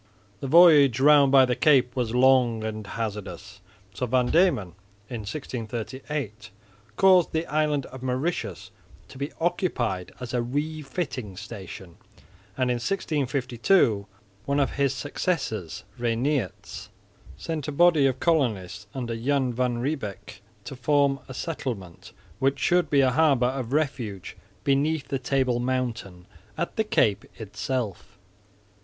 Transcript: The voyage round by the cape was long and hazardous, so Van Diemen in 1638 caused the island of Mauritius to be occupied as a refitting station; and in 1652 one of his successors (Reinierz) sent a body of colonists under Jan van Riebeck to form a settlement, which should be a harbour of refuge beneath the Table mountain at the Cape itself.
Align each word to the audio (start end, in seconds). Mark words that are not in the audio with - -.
The 0.39 0.47
voyage 0.47 0.99
round 0.99 1.31
by 1.31 1.45
the 1.45 1.55
cape 1.55 1.95
was 1.95 2.15
long 2.15 2.63
and 2.63 2.87
hazardous, 2.87 3.61
so 3.93 4.07
Van 4.07 4.31
Diemen 4.31 4.69
in 5.11 5.19
1638 5.25 6.49
caused 6.95 7.33
the 7.33 7.45
island 7.45 7.85
of 7.85 8.01
Mauritius 8.01 8.71
to 9.09 9.19
be 9.19 9.31
occupied 9.39 10.11
as 10.19 10.33
a 10.33 10.41
refitting 10.41 11.37
station; 11.37 11.97
and 12.57 12.71
in 12.71 12.77
1652 12.79 14.07
one 14.45 14.59
of 14.59 14.71
his 14.71 14.95
successors 14.95 15.83
(Reinierz) 15.99 16.89
sent 17.37 17.67
a 17.67 17.71
body 17.71 18.07
of 18.07 18.19
colonists 18.19 18.87
under 18.95 19.15
Jan 19.15 19.53
van 19.53 19.77
Riebeck 19.77 20.41
to 20.63 20.75
form 20.75 21.19
a 21.27 21.35
settlement, 21.35 22.11
which 22.39 22.57
should 22.57 22.89
be 22.89 23.01
a 23.01 23.11
harbour 23.11 23.45
of 23.45 23.71
refuge 23.71 24.35
beneath 24.63 25.09
the 25.09 25.19
Table 25.19 25.59
mountain 25.59 26.25
at 26.57 26.75
the 26.75 26.83
Cape 26.83 27.25
itself. 27.39 28.17